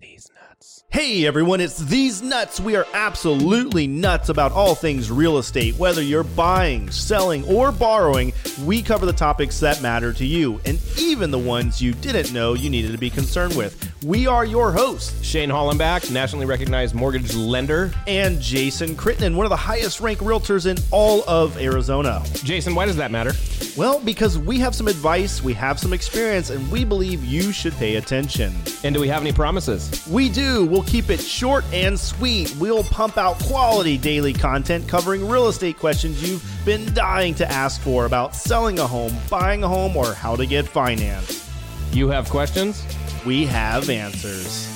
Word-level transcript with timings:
the 0.00 0.15
these 0.16 0.30
nuts. 0.34 0.84
Hey 0.88 1.26
everyone, 1.26 1.60
it's 1.60 1.76
These 1.76 2.22
Nuts. 2.22 2.58
We 2.58 2.74
are 2.74 2.86
absolutely 2.94 3.86
nuts 3.86 4.30
about 4.30 4.50
all 4.50 4.74
things 4.74 5.10
real 5.10 5.36
estate. 5.36 5.76
Whether 5.76 6.00
you're 6.00 6.24
buying, 6.24 6.90
selling, 6.90 7.44
or 7.44 7.70
borrowing, 7.70 8.32
we 8.64 8.80
cover 8.80 9.04
the 9.04 9.12
topics 9.12 9.60
that 9.60 9.82
matter 9.82 10.14
to 10.14 10.24
you, 10.24 10.58
and 10.64 10.80
even 10.98 11.30
the 11.30 11.38
ones 11.38 11.82
you 11.82 11.92
didn't 11.92 12.32
know 12.32 12.54
you 12.54 12.70
needed 12.70 12.92
to 12.92 12.98
be 12.98 13.10
concerned 13.10 13.54
with. 13.54 13.92
We 14.04 14.26
are 14.26 14.46
your 14.46 14.72
hosts, 14.72 15.22
Shane 15.22 15.50
Hollenbach, 15.50 16.10
nationally 16.10 16.46
recognized 16.46 16.94
mortgage 16.94 17.34
lender. 17.34 17.92
and 18.06 18.40
Jason 18.40 18.96
Crittenden, 18.96 19.36
one 19.36 19.44
of 19.44 19.50
the 19.50 19.56
highest 19.56 20.00
ranked 20.00 20.22
realtors 20.22 20.64
in 20.64 20.78
all 20.90 21.28
of 21.28 21.58
Arizona. 21.58 22.22
Jason, 22.36 22.74
why 22.74 22.86
does 22.86 22.96
that 22.96 23.10
matter? 23.10 23.32
Well, 23.76 24.00
because 24.00 24.38
we 24.38 24.58
have 24.60 24.74
some 24.74 24.88
advice, 24.88 25.42
we 25.42 25.52
have 25.54 25.78
some 25.78 25.92
experience, 25.92 26.48
and 26.48 26.70
we 26.70 26.84
believe 26.84 27.22
you 27.22 27.52
should 27.52 27.74
pay 27.74 27.96
attention. 27.96 28.54
And 28.82 28.94
do 28.94 29.00
we 29.00 29.08
have 29.08 29.20
any 29.20 29.32
promises? 29.32 30.05
We 30.10 30.28
do. 30.28 30.64
We'll 30.66 30.84
keep 30.84 31.10
it 31.10 31.20
short 31.20 31.64
and 31.72 31.98
sweet. 31.98 32.54
We'll 32.60 32.84
pump 32.84 33.18
out 33.18 33.40
quality 33.40 33.98
daily 33.98 34.32
content 34.32 34.86
covering 34.86 35.26
real 35.28 35.48
estate 35.48 35.78
questions 35.78 36.22
you've 36.22 36.44
been 36.64 36.94
dying 36.94 37.34
to 37.34 37.50
ask 37.50 37.80
for 37.80 38.06
about 38.06 38.36
selling 38.36 38.78
a 38.78 38.86
home, 38.86 39.12
buying 39.28 39.64
a 39.64 39.68
home, 39.68 39.96
or 39.96 40.12
how 40.14 40.36
to 40.36 40.46
get 40.46 40.68
financed. 40.68 41.50
You 41.92 42.08
have 42.10 42.30
questions? 42.30 42.84
We 43.24 43.46
have 43.46 43.90
answers. 43.90 44.72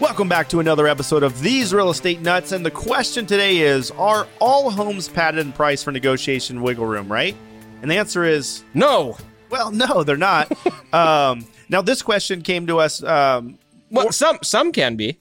Welcome 0.00 0.30
back 0.30 0.48
to 0.48 0.60
another 0.60 0.86
episode 0.86 1.22
of 1.22 1.42
These 1.42 1.74
Real 1.74 1.90
Estate 1.90 2.22
Nuts. 2.22 2.52
And 2.52 2.64
the 2.64 2.70
question 2.70 3.26
today 3.26 3.58
is 3.58 3.90
Are 3.90 4.26
all 4.38 4.70
homes 4.70 5.06
padded 5.06 5.44
in 5.44 5.52
price 5.52 5.82
for 5.82 5.92
negotiation 5.92 6.62
wiggle 6.62 6.86
room, 6.86 7.12
right? 7.12 7.36
And 7.82 7.90
the 7.90 7.98
answer 7.98 8.24
is 8.24 8.64
No. 8.72 9.18
Well, 9.50 9.70
no, 9.70 10.04
they're 10.04 10.16
not. 10.16 10.50
um, 10.94 11.44
now, 11.68 11.82
this 11.82 12.02
question 12.02 12.42
came 12.42 12.66
to 12.66 12.78
us 12.78 13.02
um, 13.02 13.58
Well, 13.90 14.12
some 14.12 14.38
some 14.42 14.72
can 14.72 14.96
be. 14.96 15.18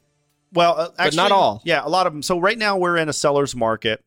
Well, 0.54 0.76
uh, 0.78 0.90
actually, 0.98 1.18
not 1.18 1.32
all. 1.32 1.62
Yeah, 1.64 1.82
a 1.84 1.90
lot 1.90 2.08
of 2.08 2.14
them. 2.14 2.24
So 2.24 2.40
right 2.40 2.58
now 2.58 2.78
we're 2.78 2.98
in 2.98 3.10
a 3.10 3.14
seller's 3.14 3.56
market, 3.56 4.04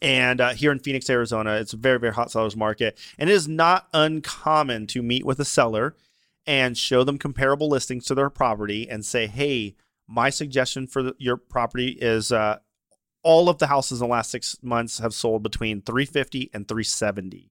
and 0.00 0.40
uh, 0.40 0.50
here 0.50 0.70
in 0.70 0.78
Phoenix, 0.78 1.10
Arizona, 1.10 1.54
it's 1.54 1.72
a 1.72 1.76
very 1.76 1.98
very 1.98 2.12
hot 2.12 2.30
seller's 2.30 2.56
market, 2.56 2.98
and 3.18 3.28
it 3.28 3.32
is 3.32 3.48
not 3.48 3.88
uncommon 3.92 4.86
to 4.88 5.02
meet 5.02 5.24
with 5.24 5.40
a 5.40 5.44
seller 5.44 5.96
and 6.46 6.78
show 6.78 7.04
them 7.04 7.18
comparable 7.18 7.68
listings 7.68 8.06
to 8.06 8.14
their 8.14 8.30
property 8.30 8.88
and 8.88 9.04
say, 9.04 9.26
"Hey, 9.26 9.74
my 10.06 10.30
suggestion 10.30 10.86
for 10.86 11.02
the, 11.02 11.14
your 11.18 11.36
property 11.36 11.96
is." 12.00 12.32
Uh, 12.32 12.58
all 13.22 13.50
of 13.50 13.58
the 13.58 13.66
houses 13.66 14.00
in 14.00 14.06
the 14.08 14.10
last 14.10 14.30
six 14.30 14.56
months 14.62 14.98
have 14.98 15.12
sold 15.12 15.42
between 15.42 15.82
350 15.82 16.48
and 16.54 16.66
370 16.66 17.50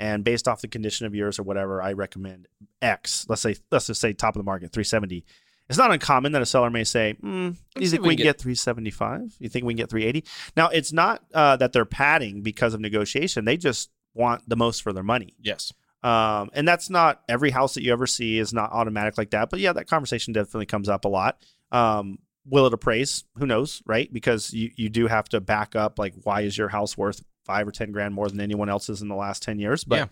and 0.00 0.24
based 0.24 0.48
off 0.48 0.60
the 0.60 0.68
condition 0.68 1.06
of 1.06 1.14
yours 1.14 1.38
or 1.38 1.44
whatever 1.44 1.80
i 1.80 1.92
recommend 1.92 2.48
x 2.82 3.26
let's 3.28 3.42
say 3.42 3.54
let's 3.70 3.86
just 3.86 4.00
say 4.00 4.12
top 4.12 4.34
of 4.34 4.40
the 4.40 4.44
market 4.44 4.72
370 4.72 5.24
it's 5.70 5.78
not 5.78 5.92
uncommon 5.92 6.32
that 6.32 6.42
a 6.42 6.46
seller 6.46 6.68
may 6.68 6.82
say, 6.82 7.14
mm, 7.22 7.56
"You 7.78 7.86
think 7.86 8.02
we 8.02 8.16
can 8.16 8.16
can 8.16 8.24
get 8.24 8.40
375? 8.40 9.36
You 9.38 9.48
think 9.48 9.64
we 9.64 9.72
can 9.72 9.76
get 9.76 9.88
380?" 9.88 10.28
Now, 10.56 10.68
it's 10.68 10.92
not 10.92 11.22
uh, 11.32 11.54
that 11.58 11.72
they're 11.72 11.84
padding 11.84 12.42
because 12.42 12.74
of 12.74 12.80
negotiation; 12.80 13.44
they 13.44 13.56
just 13.56 13.88
want 14.12 14.48
the 14.48 14.56
most 14.56 14.82
for 14.82 14.92
their 14.92 15.04
money. 15.04 15.36
Yes. 15.40 15.72
Um, 16.02 16.50
and 16.54 16.66
that's 16.66 16.90
not 16.90 17.22
every 17.28 17.50
house 17.50 17.74
that 17.74 17.84
you 17.84 17.92
ever 17.92 18.08
see 18.08 18.38
is 18.38 18.52
not 18.52 18.72
automatic 18.72 19.16
like 19.16 19.30
that. 19.30 19.48
But 19.48 19.60
yeah, 19.60 19.72
that 19.72 19.86
conversation 19.86 20.32
definitely 20.32 20.66
comes 20.66 20.88
up 20.88 21.04
a 21.04 21.08
lot. 21.08 21.38
Um, 21.70 22.18
will 22.44 22.66
it 22.66 22.74
appraise? 22.74 23.22
Who 23.36 23.46
knows, 23.46 23.80
right? 23.86 24.12
Because 24.12 24.52
you 24.52 24.72
you 24.74 24.88
do 24.88 25.06
have 25.06 25.28
to 25.28 25.40
back 25.40 25.76
up 25.76 26.00
like 26.00 26.14
why 26.24 26.40
is 26.40 26.58
your 26.58 26.68
house 26.68 26.98
worth 26.98 27.22
five 27.50 27.66
or 27.66 27.72
ten 27.72 27.90
grand 27.90 28.14
more 28.14 28.28
than 28.28 28.40
anyone 28.40 28.68
else's 28.68 29.02
in 29.02 29.08
the 29.08 29.16
last 29.16 29.42
ten 29.42 29.58
years? 29.58 29.82
But 29.82 30.08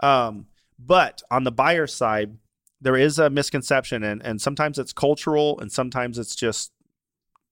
um, 0.00 0.46
but 0.78 1.22
on 1.30 1.44
the 1.44 1.52
buyer 1.52 1.86
side, 1.86 2.36
there 2.82 2.96
is 2.96 3.18
a 3.18 3.30
misconception, 3.30 4.02
and 4.02 4.22
and 4.22 4.40
sometimes 4.40 4.78
it's 4.78 4.92
cultural, 4.92 5.58
and 5.60 5.72
sometimes 5.72 6.18
it's 6.18 6.34
just 6.36 6.72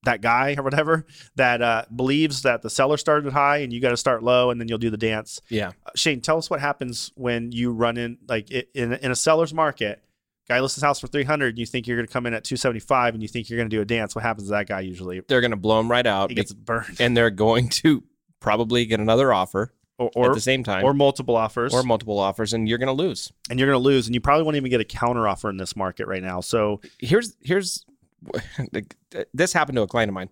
that 0.04 0.20
guy 0.20 0.54
or 0.56 0.62
whatever 0.62 1.06
that 1.36 1.60
uh, 1.62 1.84
believes 1.94 2.42
that 2.42 2.62
the 2.62 2.70
seller 2.70 2.96
started 2.96 3.30
high 3.32 3.58
and 3.58 3.70
you 3.72 3.80
got 3.80 3.90
to 3.90 3.96
start 3.96 4.22
low, 4.22 4.50
and 4.50 4.60
then 4.60 4.68
you'll 4.68 4.78
do 4.78 4.90
the 4.90 4.96
dance. 4.96 5.40
Yeah. 5.48 5.68
Uh, 5.86 5.90
Shane, 5.94 6.20
tell 6.20 6.38
us 6.38 6.50
what 6.50 6.60
happens 6.60 7.12
when 7.16 7.52
you 7.52 7.72
run 7.72 7.96
in 7.96 8.18
like 8.28 8.50
in 8.50 8.92
in 8.94 9.10
a 9.10 9.16
seller's 9.16 9.54
market. 9.54 10.02
Guy 10.48 10.58
lists 10.58 10.74
his 10.74 10.82
house 10.82 10.98
for 10.98 11.06
three 11.06 11.24
hundred. 11.24 11.58
You 11.58 11.66
think 11.66 11.86
you're 11.86 11.96
going 11.96 12.06
to 12.06 12.12
come 12.12 12.26
in 12.26 12.34
at 12.34 12.44
two 12.44 12.56
seventy 12.56 12.80
five, 12.80 13.14
and 13.14 13.22
you 13.22 13.28
think 13.28 13.48
you're 13.48 13.58
going 13.58 13.70
to 13.70 13.76
do 13.76 13.82
a 13.82 13.84
dance. 13.84 14.14
What 14.14 14.24
happens 14.24 14.48
to 14.48 14.52
that 14.52 14.66
guy 14.66 14.80
usually? 14.80 15.20
They're 15.20 15.40
going 15.40 15.52
to 15.52 15.56
blow 15.56 15.78
him 15.78 15.90
right 15.90 16.06
out 16.06 16.30
He 16.30 16.34
gets 16.34 16.52
burned, 16.52 17.00
and 17.00 17.16
they're 17.16 17.30
going 17.30 17.68
to 17.68 18.02
probably 18.40 18.86
get 18.86 19.00
another 19.00 19.32
offer 19.32 19.72
or 19.98 20.30
at 20.30 20.34
the 20.34 20.40
same 20.40 20.64
time 20.64 20.82
or 20.84 20.94
multiple 20.94 21.36
offers, 21.36 21.74
or 21.74 21.82
multiple 21.82 22.18
offers 22.18 22.54
and 22.54 22.68
you're 22.68 22.78
going 22.78 22.86
to 22.86 22.92
lose. 22.92 23.32
and 23.50 23.58
you're 23.58 23.68
going 23.68 23.78
to 23.78 23.84
lose, 23.84 24.06
and 24.06 24.14
you 24.14 24.20
probably 24.20 24.44
won't 24.44 24.56
even 24.56 24.70
get 24.70 24.80
a 24.80 24.84
counter 24.84 25.28
offer 25.28 25.50
in 25.50 25.58
this 25.58 25.76
market 25.76 26.06
right 26.06 26.22
now. 26.22 26.40
So 26.40 26.80
Here's 26.98 27.36
here's 27.42 27.84
this 29.34 29.52
happened 29.52 29.76
to 29.76 29.82
a 29.82 29.86
client 29.86 30.08
of 30.08 30.14
mine. 30.14 30.30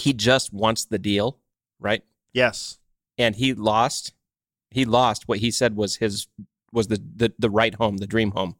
He 0.00 0.12
just 0.12 0.52
wants 0.52 0.84
the 0.86 0.98
deal, 0.98 1.38
right? 1.80 2.02
yes, 2.32 2.78
and 3.18 3.34
he 3.36 3.54
lost 3.54 4.12
he 4.70 4.84
lost 4.84 5.26
what 5.28 5.38
he 5.38 5.50
said 5.50 5.76
was 5.76 5.96
his 5.96 6.26
was 6.72 6.88
the, 6.88 7.02
the 7.14 7.32
the 7.38 7.48
right 7.50 7.74
home 7.76 7.96
the 7.96 8.06
dream 8.06 8.32
home 8.32 8.56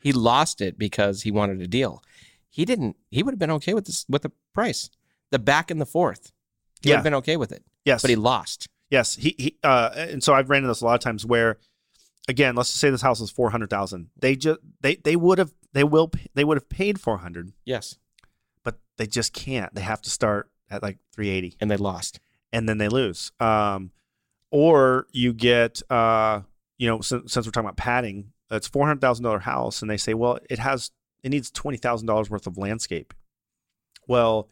he 0.00 0.12
lost 0.12 0.60
it 0.60 0.78
because 0.78 1.22
he 1.22 1.30
wanted 1.30 1.60
a 1.62 1.66
deal 1.66 2.02
he 2.50 2.64
didn't 2.66 2.96
he 3.10 3.22
would 3.22 3.32
have 3.32 3.38
been 3.38 3.50
okay 3.50 3.72
with 3.72 3.86
this 3.86 4.04
with 4.08 4.22
the 4.22 4.32
price 4.52 4.90
the 5.30 5.38
back 5.38 5.70
and 5.70 5.80
the 5.80 5.86
forth 5.86 6.32
he 6.82 6.88
would 6.88 6.90
Yeah. 6.90 6.96
have 6.96 7.04
been 7.04 7.14
okay 7.14 7.36
with 7.36 7.52
it 7.52 7.62
yes, 7.84 8.02
but 8.02 8.10
he 8.10 8.16
lost 8.16 8.68
Yes, 8.90 9.16
he, 9.16 9.34
he 9.36 9.58
uh, 9.62 9.90
and 9.94 10.24
so 10.24 10.32
I've 10.32 10.48
ran 10.48 10.58
into 10.58 10.68
this 10.68 10.80
a 10.80 10.86
lot 10.86 10.94
of 10.94 11.00
times 11.00 11.26
where, 11.26 11.58
again, 12.26 12.54
let's 12.54 12.70
just 12.70 12.80
say 12.80 12.88
this 12.88 13.02
house 13.02 13.20
is 13.20 13.30
four 13.30 13.50
hundred 13.50 13.68
thousand. 13.68 14.08
They 14.18 14.34
just 14.34 14.60
they 14.80 14.96
they 14.96 15.14
would 15.14 15.36
have 15.36 15.52
they 15.74 15.84
will 15.84 16.10
they 16.34 16.42
would 16.42 16.56
have 16.56 16.70
paid 16.70 16.98
four 16.98 17.18
hundred, 17.18 17.52
yes 17.66 17.98
but 18.64 18.78
they 18.96 19.06
just 19.06 19.34
can't. 19.34 19.74
They 19.74 19.82
have 19.82 20.00
to 20.02 20.10
start 20.10 20.50
at 20.70 20.82
like 20.82 20.96
three 21.14 21.28
eighty, 21.28 21.54
and 21.60 21.70
they 21.70 21.76
lost 21.76 22.18
and 22.50 22.66
then 22.66 22.78
they 22.78 22.88
lose. 22.88 23.30
Um, 23.40 23.90
or 24.50 25.06
you 25.12 25.34
get 25.34 25.82
uh, 25.90 26.40
you 26.78 26.88
know, 26.88 27.02
since, 27.02 27.30
since 27.30 27.44
we're 27.46 27.50
talking 27.52 27.66
about 27.66 27.76
padding, 27.76 28.32
it's 28.50 28.68
four 28.68 28.86
hundred 28.86 29.02
thousand 29.02 29.24
dollar 29.24 29.40
house, 29.40 29.82
and 29.82 29.90
they 29.90 29.98
say, 29.98 30.14
well, 30.14 30.38
it 30.48 30.58
has 30.60 30.92
it 31.22 31.28
needs 31.28 31.50
twenty 31.50 31.76
thousand 31.76 32.06
dollars 32.06 32.30
worth 32.30 32.46
of 32.46 32.56
landscape. 32.56 33.12
Well, 34.06 34.48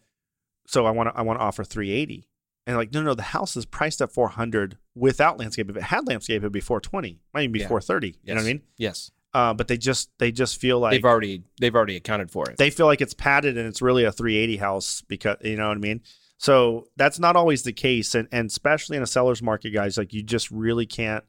so 0.67 0.87
I 0.87 0.91
want 0.91 1.09
to 1.13 1.19
I 1.19 1.23
want 1.23 1.39
to 1.39 1.45
offer 1.45 1.65
three 1.65 1.91
eighty. 1.91 2.29
And 2.69 2.77
like, 2.77 2.93
no, 2.93 3.01
no, 3.01 3.15
the 3.15 3.23
house 3.23 3.57
is 3.57 3.65
priced 3.65 4.01
at 4.01 4.11
400 4.11 4.77
without 4.97 5.39
landscape. 5.39 5.71
If 5.71 5.77
it 5.77 5.85
had 5.85 6.05
landscape, 6.09 6.39
it'd 6.43 6.51
be 6.51 6.59
420, 6.59 7.21
might 7.33 7.43
even 7.43 7.53
be 7.53 7.61
Yeah. 7.61 7.69
430. 7.69 8.19
You 8.25 8.35
know 8.35 8.41
what 8.41 8.45
I 8.45 8.47
mean? 8.53 8.63
yes 8.77 9.13
Uh, 9.33 9.55
but 9.55 9.69
they 9.69 9.77
just, 9.79 10.11
they 10.19 10.33
just 10.33 10.61
feel 10.61 10.81
like 10.81 10.91
they've 10.91 11.05
already 11.05 11.45
they've 11.61 11.77
already 11.77 11.95
accounted 11.95 12.29
for 12.29 12.51
it 12.51 12.57
they 12.57 12.71
feel 12.71 12.87
like 12.87 13.01
it's 13.01 13.15
padded 13.15 13.57
and 13.57 13.69
it's 13.69 13.81
really 13.81 14.03
a 14.03 14.11
380 14.11 14.57
house 14.57 15.01
because, 15.07 15.37
you 15.45 15.55
know 15.57 15.69
what 15.69 15.77
I 15.77 15.81
mean? 15.81 16.01
So 16.39 16.89
that's 16.97 17.21
not 17.21 17.37
always 17.37 17.63
the 17.63 17.73
case. 17.73 18.17
And, 18.17 18.27
and 18.33 18.49
especially 18.51 18.97
in 18.97 19.03
a 19.05 19.07
seller's 19.07 19.41
market, 19.43 19.71
guys, 19.71 19.97
like 19.97 20.13
you 20.13 20.25
just 20.25 20.51
really 20.51 20.87
can't, 20.87 21.23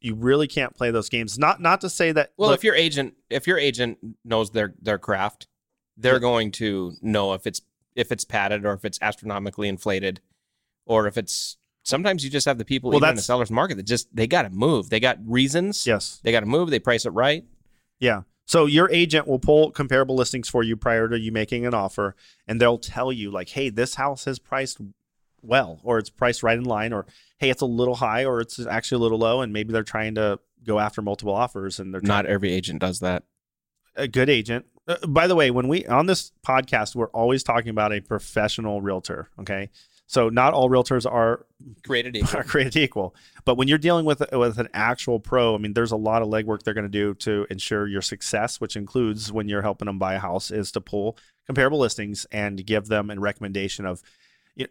you 0.00 0.14
really 0.14 0.46
can't 0.46 0.74
play 0.74 0.90
those 0.90 1.10
games. 1.10 1.38
Not, 1.38 1.60
not 1.60 1.82
to 1.82 1.90
say 1.90 2.12
that, 2.12 2.32
well 2.38 2.48
look, 2.48 2.60
if 2.60 2.64
your 2.64 2.74
agent 2.74 3.12
if 3.28 3.46
your 3.46 3.58
agent 3.58 3.98
knows 4.24 4.52
their 4.52 4.74
their 4.80 4.98
craft 4.98 5.48
they're 5.98 6.14
Yeah. 6.14 6.18
going 6.20 6.50
to 6.52 6.94
know 7.02 7.34
if 7.34 7.46
it's 7.46 7.60
if 7.96 8.12
it's 8.12 8.24
padded 8.24 8.64
or 8.64 8.74
if 8.74 8.84
it's 8.84 8.98
astronomically 9.02 9.68
inflated 9.68 10.20
or 10.84 11.08
if 11.08 11.18
it's 11.18 11.56
sometimes 11.82 12.22
you 12.22 12.30
just 12.30 12.46
have 12.46 12.58
the 12.58 12.64
people 12.64 12.90
Well, 12.90 12.98
even 12.98 13.10
in 13.10 13.16
the 13.16 13.22
seller's 13.22 13.50
market 13.50 13.76
that 13.76 13.86
just 13.86 14.14
they 14.14 14.26
got 14.28 14.42
to 14.42 14.50
move 14.50 14.90
they 14.90 15.00
got 15.00 15.18
reasons 15.24 15.86
yes. 15.86 16.20
they 16.22 16.30
got 16.30 16.40
to 16.40 16.46
move 16.46 16.70
they 16.70 16.78
price 16.78 17.04
it 17.04 17.10
right 17.10 17.44
Yeah. 17.98 18.22
So 18.48 18.66
your 18.66 18.88
agent 18.92 19.26
will 19.26 19.40
pull 19.40 19.72
comparable 19.72 20.14
listings 20.14 20.48
for 20.48 20.62
you 20.62 20.76
prior 20.76 21.08
to 21.08 21.18
you 21.18 21.32
making 21.32 21.66
an 21.66 21.74
offer, 21.74 22.14
and 22.46 22.60
they'll 22.60 22.78
tell 22.78 23.10
you 23.10 23.32
like, 23.32 23.48
"Hey, 23.48 23.70
this 23.70 23.96
house 23.96 24.28
is 24.28 24.38
priced 24.38 24.78
well, 25.42 25.80
or 25.82 25.98
it's 25.98 26.10
priced 26.10 26.44
right 26.44 26.56
in 26.56 26.62
line, 26.62 26.92
or 26.92 27.06
hey, 27.38 27.50
it's 27.50 27.60
a 27.60 27.66
little 27.66 27.96
high, 27.96 28.24
or 28.24 28.40
it's 28.40 28.64
actually 28.64 28.96
a 28.96 29.02
little 29.02 29.18
low," 29.18 29.40
and 29.40 29.52
maybe 29.52 29.72
they're 29.72 29.82
trying 29.82 30.14
to 30.14 30.38
go 30.62 30.78
after 30.78 31.02
multiple 31.02 31.34
offers, 31.34 31.80
and 31.80 31.92
they're 31.92 32.00
not 32.00 32.24
every 32.26 32.52
agent 32.52 32.80
does 32.80 33.00
that 33.00 33.24
a 33.96 34.06
good 34.06 34.30
agent. 34.30 34.66
Uh, 34.88 35.06
by 35.06 35.26
the 35.26 35.34
way, 35.34 35.50
when 35.50 35.68
we 35.68 35.84
on 35.86 36.06
this 36.06 36.32
podcast, 36.46 36.94
we're 36.94 37.08
always 37.08 37.42
talking 37.42 37.70
about 37.70 37.92
a 37.92 38.00
professional 38.00 38.80
realtor. 38.80 39.28
Okay, 39.40 39.70
so 40.06 40.28
not 40.28 40.54
all 40.54 40.70
realtors 40.70 41.10
are 41.10 41.44
created 41.84 42.16
are 42.34 42.44
created 42.44 42.76
equal. 42.76 43.14
But 43.44 43.56
when 43.56 43.68
you're 43.68 43.78
dealing 43.78 44.04
with 44.04 44.22
with 44.32 44.58
an 44.58 44.68
actual 44.72 45.18
pro, 45.18 45.54
I 45.54 45.58
mean, 45.58 45.72
there's 45.72 45.92
a 45.92 45.96
lot 45.96 46.22
of 46.22 46.28
legwork 46.28 46.62
they're 46.62 46.74
going 46.74 46.84
to 46.84 46.88
do 46.88 47.14
to 47.14 47.46
ensure 47.50 47.86
your 47.86 48.02
success, 48.02 48.60
which 48.60 48.76
includes 48.76 49.32
when 49.32 49.48
you're 49.48 49.62
helping 49.62 49.86
them 49.86 49.98
buy 49.98 50.14
a 50.14 50.20
house, 50.20 50.50
is 50.50 50.70
to 50.72 50.80
pull 50.80 51.18
comparable 51.46 51.78
listings 51.78 52.26
and 52.30 52.64
give 52.64 52.86
them 52.86 53.10
a 53.10 53.18
recommendation 53.18 53.86
of 53.86 54.02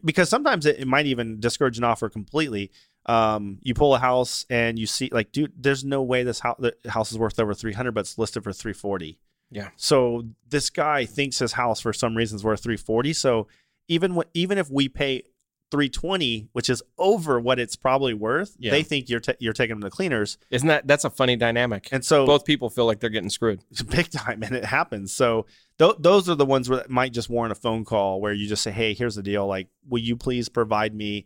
because 0.04 0.30
sometimes 0.30 0.66
it, 0.66 0.80
it 0.80 0.88
might 0.88 1.06
even 1.06 1.40
discourage 1.40 1.78
an 1.78 1.84
offer 1.84 2.10
completely. 2.10 2.72
Um, 3.06 3.60
you 3.62 3.76
pull 3.76 3.94
a 3.94 4.00
house 4.00 4.46
and 4.50 4.80
you 4.80 4.88
see 4.88 5.10
like, 5.12 5.32
dude, 5.32 5.54
there's 5.58 5.84
no 5.84 6.02
way 6.02 6.24
this 6.24 6.40
house 6.40 6.58
the 6.60 6.76
house 6.88 7.12
is 7.12 7.20
worth 7.20 7.40
over 7.40 7.54
300, 7.54 7.94
but 7.94 8.02
it's 8.02 8.18
listed 8.18 8.44
for 8.44 8.52
340. 8.52 9.20
Yeah. 9.52 9.70
So 9.76 10.24
this 10.50 10.70
guy 10.70 11.06
thinks 11.06 11.40
his 11.40 11.54
house 11.54 11.80
for 11.80 11.94
some 11.94 12.16
reason 12.16 12.36
is 12.36 12.44
worth 12.44 12.62
340. 12.64 13.14
So 13.14 13.48
even 13.88 14.16
wh- 14.16 14.30
even 14.34 14.58
if 14.58 14.70
we 14.70 14.90
pay 14.90 15.24
320, 15.72 16.48
which 16.54 16.70
is 16.70 16.82
over 16.98 17.40
what 17.40 17.60
it's 17.60 17.76
probably 17.76 18.14
worth, 18.14 18.56
Yeah. 18.60 18.72
they 18.72 18.84
think 18.84 19.10
you're 19.10 19.20
ta 19.20 19.34
you're 19.40 19.54
taking 19.54 19.76
them 19.80 19.90
to 19.90 19.90
cleaners, 19.96 20.38
Isn't 20.52 20.68
that 20.68 20.88
that's 20.88 21.04
a 21.06 21.10
funny 21.10 21.36
dynamic? 21.36 21.90
and 21.92 22.04
so 22.06 22.26
Both 22.26 22.46
people 22.46 22.70
feel 22.70 22.86
like 22.86 23.00
they're 23.00 23.10
getting 23.10 23.30
screwed. 23.30 23.62
it's 23.72 23.82
big 24.00 24.10
time, 24.12 24.44
and 24.44 24.56
it 24.56 24.66
happens. 24.66 25.14
So 25.14 25.46
th- 25.80 25.96
those 26.00 26.30
are 26.30 26.36
the 26.36 26.46
ones 26.46 26.68
that 26.68 26.90
might 26.90 27.14
just 27.14 27.30
warrant 27.30 27.52
a 27.52 27.56
phone 27.56 27.84
call 27.84 28.22
where 28.22 28.34
you 28.34 28.48
just 28.48 28.64
say, 28.64 28.72
"Hey, 28.72 28.94
here's 28.94 29.16
the 29.16 29.24
deal. 29.24 29.46
Like, 29.48 29.68
will 29.88 30.02
you 30.02 30.16
please 30.16 30.50
provide 30.50 30.94
me 30.96 31.26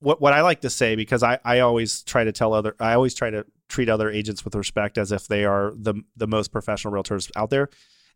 what 0.00 0.20
what 0.20 0.32
I 0.32 0.40
like 0.42 0.62
to 0.62 0.70
say 0.70 0.96
because 0.96 1.22
I 1.22 1.38
I 1.44 1.60
always 1.60 2.02
try 2.02 2.24
to 2.24 2.32
tell 2.32 2.52
other 2.52 2.74
I 2.80 2.94
always 2.94 3.14
try 3.14 3.30
to 3.30 3.46
treat 3.68 3.88
other 3.88 4.10
agents 4.10 4.44
with 4.44 4.54
respect 4.54 4.98
as 4.98 5.10
if 5.12 5.26
they 5.26 5.44
are 5.44 5.72
the 5.76 5.94
the 6.16 6.26
most 6.26 6.52
professional 6.52 6.92
realtors 6.92 7.30
out 7.36 7.50
there. 7.50 7.68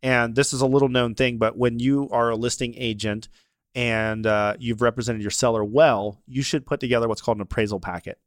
And 0.03 0.35
this 0.37 0.53
is 0.53 0.61
a 0.61 0.67
little 0.67 0.89
known 0.89 1.15
thing, 1.15 1.39
but 1.39 1.57
when 1.57 1.79
you 1.81 2.09
are 2.13 2.31
a 2.31 2.37
listing 2.37 2.75
agent 2.77 3.29
and 3.75 4.27
uh, 4.27 4.55
you've 4.59 4.81
represented 4.83 5.23
your 5.23 5.31
seller 5.33 5.65
well, 5.65 6.21
you 6.27 6.43
should 6.43 6.67
put 6.67 6.79
together 6.81 7.09
what's 7.09 7.21
called 7.21 7.39
an 7.39 7.43
appraisal 7.43 7.81
packet. 7.81 8.19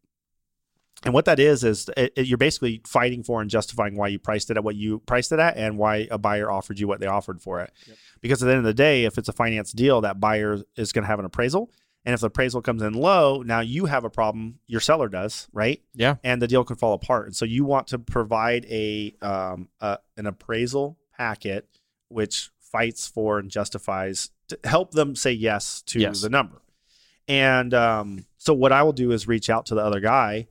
And 1.03 1.13
what 1.15 1.25
that 1.25 1.39
is 1.39 1.63
is 1.63 1.89
it, 1.97 2.13
it- 2.15 2.27
you're 2.27 2.37
basically 2.37 2.81
fighting 2.85 3.23
for 3.23 3.41
and 3.41 3.49
justifying 3.49 3.95
why 3.95 4.09
you 4.09 4.19
priced 4.19 4.51
it 4.51 4.57
at 4.57 4.63
what 4.63 4.75
you 4.75 4.99
priced 4.99 5.31
it 5.31 5.39
at, 5.39 5.57
and 5.57 5.77
why 5.77 6.07
a 6.11 6.17
buyer 6.17 6.51
offered 6.51 6.79
you 6.79 6.87
what 6.87 6.99
they 6.99 7.07
offered 7.07 7.41
for 7.41 7.59
it. 7.61 7.71
Yep. 7.87 7.97
Because 8.21 8.43
at 8.43 8.45
the 8.47 8.51
end 8.51 8.59
of 8.59 8.65
the 8.65 8.73
day, 8.73 9.05
if 9.05 9.17
it's 9.17 9.29
a 9.29 9.33
finance 9.33 9.71
deal, 9.71 10.01
that 10.01 10.19
buyer 10.19 10.59
is 10.75 10.91
going 10.91 11.03
to 11.03 11.07
have 11.07 11.17
an 11.19 11.25
appraisal, 11.25 11.71
and 12.05 12.13
if 12.13 12.21
the 12.21 12.27
appraisal 12.27 12.61
comes 12.61 12.81
in 12.81 12.93
low, 12.93 13.41
now 13.43 13.59
you 13.59 13.85
have 13.85 14.03
a 14.03 14.09
problem. 14.09 14.59
Your 14.67 14.81
seller 14.81 15.07
does, 15.07 15.47
right? 15.53 15.81
Yeah. 15.93 16.15
And 16.23 16.41
the 16.41 16.47
deal 16.47 16.63
could 16.63 16.79
fall 16.79 16.93
apart. 16.93 17.27
And 17.27 17.35
so 17.35 17.45
you 17.45 17.63
want 17.65 17.87
to 17.87 17.99
provide 17.99 18.65
a, 18.65 19.13
um, 19.21 19.69
a 19.79 19.99
an 20.17 20.25
appraisal 20.25 20.97
packet 21.17 21.67
which 22.09 22.49
fights 22.59 23.07
for 23.07 23.37
and 23.39 23.49
justifies 23.51 24.31
to 24.47 24.59
help 24.63 24.91
them 24.91 25.15
say 25.15 25.31
yes 25.31 25.81
to 25.83 25.99
Yes. 25.99 26.21
the 26.21 26.29
number. 26.29 26.61
And 27.27 27.73
um, 27.73 28.25
so 28.37 28.53
what 28.53 28.71
I 28.71 28.83
will 28.83 28.93
do 28.93 29.11
is 29.11 29.27
reach 29.27 29.49
out 29.49 29.67
to 29.67 29.75
the 29.75 29.81
other 29.81 29.99
guy 29.99 30.47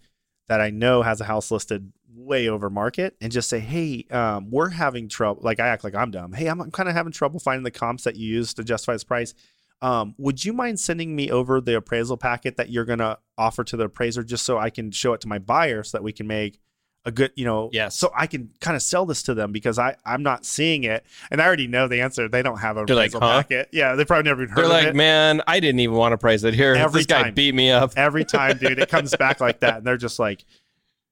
that 0.48 0.60
I 0.60 0.70
know 0.70 1.02
has 1.02 1.20
a 1.20 1.24
house 1.24 1.50
listed 1.50 1.92
way 2.14 2.48
over 2.48 2.70
market 2.70 3.16
and 3.20 3.30
just 3.32 3.48
say, 3.48 3.58
hey, 3.60 4.06
um, 4.10 4.50
we're 4.50 4.68
having 4.70 5.08
trouble. 5.08 5.42
Like 5.42 5.60
I 5.60 5.68
act 5.68 5.84
like 5.84 5.94
I'm 5.94 6.10
dumb. 6.10 6.32
Hey, 6.32 6.46
I'm, 6.46 6.60
I'm 6.60 6.70
kind 6.70 6.88
of 6.88 6.94
having 6.94 7.12
trouble 7.12 7.40
finding 7.40 7.64
the 7.64 7.70
comps 7.70 8.04
that 8.04 8.16
you 8.16 8.26
use 8.26 8.54
to 8.54 8.64
justify 8.64 8.92
this 8.94 9.04
price. 9.04 9.34
Um, 9.82 10.14
would 10.18 10.44
you 10.44 10.52
mind 10.52 10.78
sending 10.78 11.16
me 11.16 11.30
over 11.30 11.60
the 11.60 11.76
appraisal 11.76 12.16
packet 12.16 12.56
that 12.58 12.68
you're 12.70 12.84
going 12.84 12.98
to 12.98 13.18
offer 13.38 13.64
to 13.64 13.76
the 13.76 13.84
appraiser 13.84 14.22
just 14.22 14.44
so 14.44 14.58
I 14.58 14.70
can 14.70 14.90
show 14.90 15.12
it 15.14 15.20
to 15.22 15.28
my 15.28 15.38
buyer 15.38 15.82
so 15.82 15.96
that 15.98 16.02
we 16.02 16.12
can 16.12 16.26
make 16.26 16.60
a 17.06 17.10
good, 17.10 17.32
you 17.34 17.46
know, 17.46 17.70
Yes. 17.72 17.96
so 17.96 18.12
I 18.14 18.26
can 18.26 18.50
kind 18.60 18.76
of 18.76 18.82
sell 18.82 19.06
this 19.06 19.22
to 19.22 19.32
them 19.32 19.52
because 19.52 19.78
I 19.78 19.96
I'm 20.04 20.22
not 20.22 20.44
seeing 20.44 20.84
it 20.84 21.02
and 21.30 21.40
I 21.40 21.46
already 21.46 21.66
know 21.66 21.88
the 21.88 22.02
answer. 22.02 22.28
They 22.28 22.42
don't 22.42 22.58
have 22.58 22.76
a 22.76 22.84
They're 22.84 22.94
like, 22.94 23.14
appraisal 23.14 23.20
huh? 23.26 23.42
packet. 23.42 23.68
Yeah, 23.72 23.94
they 23.94 24.04
probably 24.04 24.28
never 24.28 24.42
even 24.42 24.50
heard 24.54 24.58
They're 24.58 24.64
of 24.66 24.70
like, 24.70 24.86
it. 24.88 24.94
man, 24.96 25.40
I 25.46 25.60
didn't 25.60 25.80
even 25.80 25.96
want 25.96 26.12
to 26.12 26.18
price 26.18 26.42
it 26.44 26.52
here. 26.52 26.74
Every 26.74 26.98
this 27.00 27.06
guy 27.06 27.30
beat 27.30 27.54
me 27.54 27.70
up. 27.70 27.94
Every 27.96 28.26
time, 28.26 28.58
dude, 28.58 28.78
it 28.78 28.90
comes 28.90 29.16
back 29.16 29.40
like 29.40 29.60
that, 29.60 29.78
and 29.78 29.86
they're 29.86 29.96
just 29.96 30.18
like, 30.18 30.44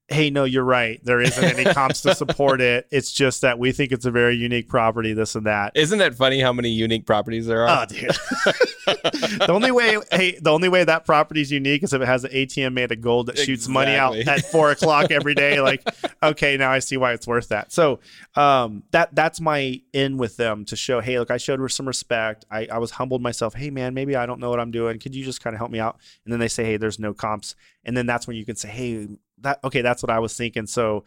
"Hey, 0.08 0.30
no, 0.30 0.44
you're 0.44 0.64
right. 0.64 1.00
There 1.04 1.20
isn't 1.20 1.42
any 1.42 1.64
comps 1.72 2.02
to 2.02 2.14
support 2.14 2.60
it. 2.60 2.86
It's 2.90 3.12
just 3.12 3.42
that 3.42 3.58
we 3.58 3.72
think 3.72 3.92
it's 3.92 4.04
a 4.04 4.10
very 4.10 4.36
unique 4.36 4.68
property. 4.68 5.12
This 5.12 5.34
and 5.34 5.46
that." 5.46 5.72
Isn't 5.76 6.00
it 6.00 6.14
funny 6.14 6.40
how 6.40 6.52
many 6.52 6.70
unique 6.70 7.06
properties 7.06 7.46
there 7.46 7.66
are? 7.66 7.82
Oh, 7.82 7.86
dude. 7.86 8.10
the 8.86 9.46
only 9.50 9.70
way, 9.70 9.98
hey, 10.10 10.38
the 10.40 10.50
only 10.50 10.68
way 10.68 10.84
that 10.84 11.04
property 11.04 11.40
is 11.40 11.52
unique 11.52 11.82
is 11.82 11.92
if 11.92 12.00
it 12.00 12.06
has 12.06 12.24
an 12.24 12.30
ATM 12.30 12.72
made 12.72 12.92
of 12.92 13.00
gold 13.00 13.26
that 13.26 13.38
shoots 13.38 13.68
money 13.68 13.94
out 13.94 14.16
at 14.16 14.44
four 14.46 14.70
o'clock 14.70 15.10
every 15.10 15.34
day. 15.34 15.60
Like, 15.60 15.86
okay, 16.22 16.56
now 16.56 16.70
I 16.70 16.78
see 16.78 16.96
why 16.96 17.12
it's 17.12 17.26
worth 17.26 17.48
that. 17.48 17.72
So, 17.72 18.00
um, 18.34 18.84
that 18.92 19.14
that's 19.14 19.40
my 19.40 19.80
in 19.92 20.16
with 20.16 20.36
them 20.36 20.64
to 20.66 20.76
show, 20.76 21.00
hey, 21.00 21.18
look, 21.18 21.30
I 21.30 21.36
showed 21.36 21.60
her 21.60 21.68
some 21.68 21.86
respect. 21.86 22.44
I, 22.50 22.66
I 22.70 22.78
was 22.78 22.92
humbled 22.92 23.22
myself. 23.22 23.54
Hey, 23.54 23.70
man, 23.70 23.94
maybe 23.94 24.16
I 24.16 24.26
don't 24.26 24.40
know 24.40 24.50
what 24.50 24.60
I'm 24.60 24.70
doing. 24.70 24.98
Could 24.98 25.14
you 25.14 25.24
just 25.24 25.42
kind 25.42 25.54
of 25.54 25.58
help 25.58 25.70
me 25.70 25.80
out? 25.80 25.98
And 26.24 26.32
then 26.32 26.40
they 26.40 26.48
say, 26.48 26.64
hey, 26.64 26.76
there's 26.76 26.98
no 26.98 27.12
comps, 27.12 27.54
and 27.84 27.96
then 27.96 28.06
that's 28.06 28.26
when 28.26 28.36
you 28.36 28.44
can 28.44 28.56
say, 28.56 28.68
hey, 28.68 29.08
that 29.42 29.60
okay, 29.64 29.82
that's 29.82 30.02
what 30.02 30.10
I 30.10 30.18
was 30.18 30.36
thinking. 30.36 30.66
So, 30.66 31.04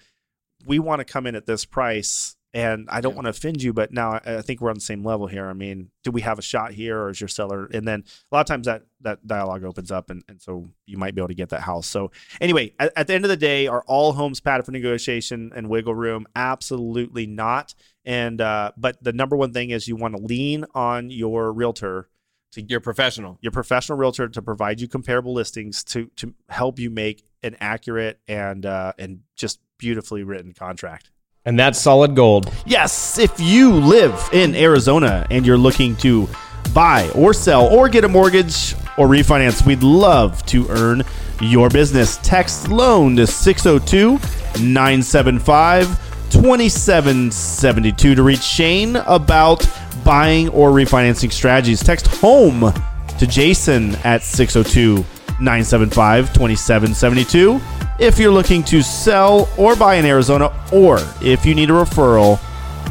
we 0.66 0.80
want 0.80 1.00
to 1.00 1.06
come 1.06 1.25
in 1.28 1.36
at 1.36 1.45
this 1.45 1.66
price 1.66 2.36
and 2.54 2.88
I 2.89 3.00
don't 3.01 3.13
Yeah. 3.13 3.16
want 3.16 3.25
to 3.28 3.30
offend 3.30 3.63
you, 3.63 3.72
but 3.74 3.92
now 3.94 4.12
I, 4.12 4.38
I 4.38 4.42
think 4.42 4.60
we're 4.62 4.69
on 4.69 4.75
the 4.75 4.81
same 4.81 5.04
level 5.06 5.25
here. 5.25 5.48
I 5.48 5.54
mean, 5.54 5.89
do 6.04 6.12
we 6.12 6.22
have 6.22 6.38
a 6.38 6.42
shot 6.42 6.74
here 6.74 7.00
or 7.00 7.10
is 7.10 7.22
your 7.22 7.30
seller? 7.30 7.68
And 7.74 7.88
then 7.88 8.04
a 8.31 8.36
lot 8.36 8.42
of 8.42 8.45
times 8.48 8.66
that, 8.68 8.83
that 9.00 9.25
dialogue 9.25 9.63
opens 9.63 9.89
up 9.89 10.10
and, 10.10 10.22
and 10.28 10.42
so 10.42 10.69
you 10.86 10.98
might 10.98 11.16
be 11.16 11.22
able 11.22 11.30
to 11.30 11.33
get 11.33 11.50
that 11.50 11.62
house. 11.62 11.88
So 11.88 12.12
anyway, 12.42 12.74
at, 12.78 12.92
at 12.95 13.07
the 13.07 13.13
end 13.13 13.24
of 13.25 13.30
the 13.30 13.38
day, 13.38 13.68
are 13.68 13.83
all 13.88 14.12
homes 14.13 14.42
padded 14.42 14.66
for 14.66 14.72
negotiation 14.74 15.51
and 15.56 15.69
wiggle 15.69 15.95
room? 15.95 16.28
Absolutely 16.36 17.25
not. 17.25 17.74
And, 18.04 18.42
uh, 18.42 18.74
but 18.78 19.01
the 19.01 19.13
number 19.13 19.38
one 19.38 19.54
thing 19.54 19.69
is 19.69 19.88
you 19.88 19.95
want 19.95 20.16
to 20.18 20.22
lean 20.22 20.66
on 20.75 21.10
your 21.10 21.54
realtor 21.54 22.10
to 22.51 22.62
your 22.62 22.81
professional. 22.81 23.38
your 23.42 23.51
professional 23.54 23.98
realtor 23.98 24.28
to 24.28 24.42
provide 24.42 24.81
you 24.81 24.88
comparable 24.89 25.33
listings 25.33 25.86
to 25.86 26.07
to 26.18 26.33
help 26.50 26.80
you 26.80 26.89
make 26.89 27.24
an 27.44 27.58
accurate 27.60 28.20
and 28.28 28.66
uh, 28.66 28.94
and 28.98 29.22
just 29.36 29.60
beautifully 29.78 30.24
written 30.24 30.54
contract. 30.54 31.12
And 31.44 31.60
that's 31.60 31.80
solid 31.80 32.16
gold. 32.16 32.52
Yes, 32.66 33.18
if 33.18 33.40
you 33.40 33.74
live 33.74 34.30
in 34.32 34.56
Arizona 34.56 35.26
and 35.32 35.46
you're 35.46 35.58
looking 35.58 35.96
to 35.98 36.30
buy 36.74 37.10
or 37.16 37.34
sell 37.34 37.68
or 37.68 37.90
get 37.90 38.04
a 38.04 38.08
mortgage 38.08 38.74
or 38.98 39.08
refinance, 39.08 39.66
we'd 39.66 39.82
love 39.82 40.46
to 40.48 40.68
earn 40.70 41.04
your 41.42 41.70
business. 41.70 42.18
Text 42.18 42.68
loan 42.68 43.16
to 43.16 43.26
602 43.26 44.20
975 44.64 45.88
2772 46.30 48.16
to 48.16 48.24
reach 48.24 48.42
Shane 48.42 48.96
about 48.96 49.68
buying 50.06 50.50
or 50.50 50.70
refinancing 50.72 51.32
strategies. 51.32 51.84
Text 51.84 52.08
home 52.08 52.72
to 53.18 53.28
Jason 53.28 53.96
at 54.04 54.22
602 54.24 55.04
975 55.42 56.34
2772 56.34 57.60
if 58.00 58.18
you're 58.18 58.32
looking 58.32 58.64
to 58.64 58.82
sell 58.82 59.48
or 59.58 59.76
buy 59.76 59.96
in 59.96 60.06
Arizona, 60.06 60.52
or 60.74 61.00
if 61.22 61.46
you 61.46 61.54
need 61.54 61.70
a 61.70 61.74
referral 61.74 62.40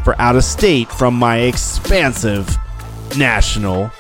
for 0.05 0.19
out 0.21 0.37
of 0.37 0.45
state 0.45 0.91
from 0.91 1.15
my 1.15 1.39
expansive 1.39 2.57
national 3.19 3.91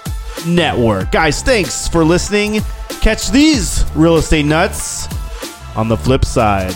network. 0.46 1.10
Guys, 1.10 1.42
thanks 1.42 1.88
for 1.88 2.04
listening. 2.04 2.60
Catch 3.00 3.30
these 3.30 3.84
real 3.94 4.16
estate 4.16 4.44
nuts 4.44 5.08
on 5.76 5.88
the 5.88 5.96
flip 5.96 6.24
side. 6.24 6.74